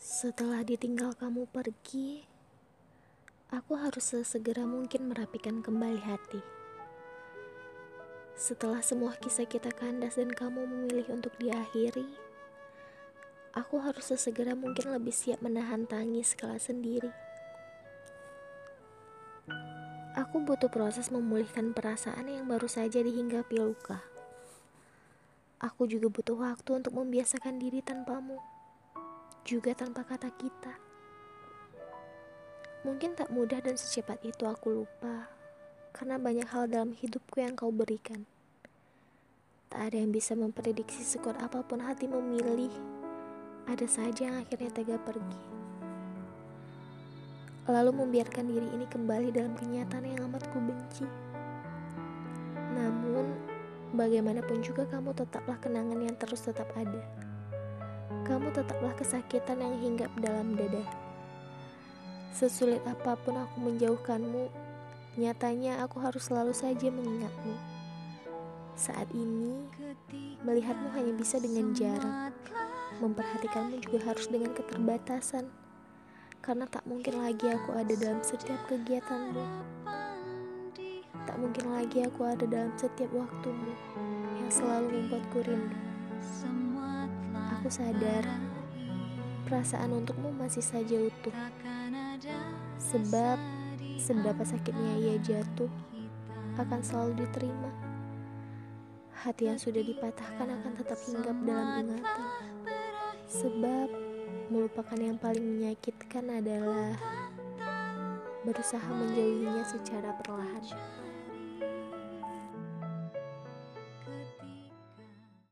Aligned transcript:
Setelah 0.00 0.64
ditinggal 0.64 1.12
kamu 1.12 1.44
pergi, 1.52 2.24
aku 3.52 3.76
harus 3.76 4.00
sesegera 4.00 4.64
mungkin 4.64 5.12
merapikan 5.12 5.60
kembali 5.60 6.00
hati. 6.00 6.40
Setelah 8.32 8.80
semua 8.80 9.12
kisah 9.20 9.44
kita 9.44 9.68
kandas 9.68 10.16
dan 10.16 10.32
kamu 10.32 10.64
memilih 10.64 11.04
untuk 11.12 11.36
diakhiri, 11.36 12.08
aku 13.52 13.76
harus 13.84 14.08
sesegera 14.08 14.56
mungkin 14.56 14.88
lebih 14.88 15.12
siap 15.12 15.44
menahan 15.44 15.84
tangis 15.84 16.32
kala 16.32 16.56
sendiri. 16.56 17.12
Aku 20.16 20.40
butuh 20.40 20.72
proses 20.72 21.12
memulihkan 21.12 21.76
perasaan 21.76 22.24
yang 22.24 22.48
baru 22.48 22.72
saja 22.72 23.04
dihinggapi 23.04 23.60
luka. 23.60 24.00
Aku 25.60 25.84
juga 25.84 26.08
butuh 26.08 26.40
waktu 26.40 26.80
untuk 26.80 26.96
membiasakan 26.96 27.60
diri 27.60 27.84
tanpamu 27.84 28.59
juga 29.44 29.72
tanpa 29.72 30.04
kata 30.04 30.28
kita. 30.36 30.74
Mungkin 32.84 33.12
tak 33.12 33.28
mudah 33.28 33.60
dan 33.60 33.76
secepat 33.76 34.20
itu 34.24 34.48
aku 34.48 34.72
lupa, 34.72 35.28
karena 35.92 36.16
banyak 36.16 36.48
hal 36.48 36.64
dalam 36.68 36.96
hidupku 36.96 37.40
yang 37.40 37.52
kau 37.52 37.68
berikan. 37.68 38.24
Tak 39.68 39.92
ada 39.92 39.96
yang 40.00 40.10
bisa 40.10 40.32
memprediksi 40.32 41.04
sekuat 41.04 41.38
apa 41.44 41.60
pun 41.60 41.84
hati 41.84 42.08
memilih, 42.08 42.72
ada 43.68 43.84
saja 43.84 44.32
yang 44.32 44.36
akhirnya 44.40 44.72
tega 44.72 44.96
pergi. 44.96 45.40
Lalu 47.68 47.92
membiarkan 48.02 48.48
diri 48.48 48.68
ini 48.72 48.88
kembali 48.88 49.28
dalam 49.30 49.52
kenyataan 49.54 50.04
yang 50.08 50.26
amat 50.26 50.48
ku 50.50 50.58
benci. 50.58 51.06
Namun, 52.74 53.30
bagaimanapun 53.94 54.64
juga 54.64 54.88
kamu 54.88 55.12
tetaplah 55.14 55.60
kenangan 55.60 56.00
yang 56.00 56.16
terus 56.16 56.42
tetap 56.42 56.66
ada 56.74 57.29
kamu 58.24 58.52
tetaplah 58.52 58.92
kesakitan 58.96 59.60
yang 59.60 59.76
hinggap 59.80 60.10
dalam 60.20 60.56
dada. 60.56 60.84
Sesulit 62.30 62.80
apa 62.86 63.18
pun 63.18 63.36
aku 63.36 63.56
menjauhkanmu, 63.58 64.48
nyatanya 65.18 65.82
aku 65.82 65.98
harus 65.98 66.30
selalu 66.30 66.54
saja 66.54 66.88
mengingatmu. 66.88 67.58
Saat 68.78 69.10
ini, 69.12 69.66
melihatmu 70.46 70.88
hanya 70.96 71.12
bisa 71.12 71.36
dengan 71.36 71.74
jarak. 71.76 72.32
Memperhatikanmu 73.02 73.82
juga 73.84 74.08
harus 74.08 74.30
dengan 74.30 74.56
keterbatasan. 74.56 75.52
Karena 76.40 76.64
tak 76.64 76.88
mungkin 76.88 77.20
lagi 77.20 77.52
aku 77.52 77.76
ada 77.76 77.92
dalam 77.92 78.24
setiap 78.24 78.56
kegiatanmu. 78.70 79.44
Tak 81.28 81.36
mungkin 81.36 81.64
lagi 81.76 82.08
aku 82.08 82.24
ada 82.24 82.48
dalam 82.48 82.72
setiap 82.80 83.12
waktumu 83.12 83.76
yang 84.40 84.48
selalu 84.48 84.88
membuatku 84.96 85.44
rindu. 85.44 85.78
Aku 87.60 87.68
sadar 87.68 88.24
perasaan 89.44 89.92
untukmu 89.92 90.32
masih 90.32 90.64
saja 90.64 90.96
utuh. 90.96 91.28
Sebab 92.80 93.36
seberapa 94.00 94.40
sakitnya 94.48 94.96
ia 94.96 95.20
jatuh 95.20 95.68
akan 96.56 96.80
selalu 96.80 97.20
diterima. 97.20 97.68
Hati 99.12 99.52
yang 99.52 99.60
sudah 99.60 99.84
dipatahkan 99.84 100.48
akan 100.48 100.72
tetap 100.72 100.96
hinggap 101.04 101.36
dalam 101.44 101.84
ingatan. 101.84 102.24
Sebab 103.28 103.92
melupakan 104.48 104.96
yang 104.96 105.20
paling 105.20 105.44
menyakitkan 105.44 106.32
adalah 106.32 106.96
berusaha 108.40 108.88
menjauhinya 108.88 109.68
secara 109.68 110.16
perlahan. 110.16 110.64